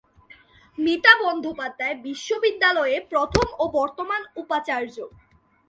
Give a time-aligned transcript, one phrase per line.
[0.77, 4.95] মিতা বন্দ্যোপাধ্যায় বিশ্ববিদ্যালয়ে প্রথম ও বর্তমান উপাচার্য।